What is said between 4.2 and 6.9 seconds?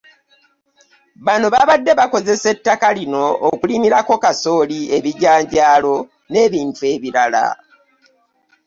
kasooli, ebijjanjaalo n'ebintu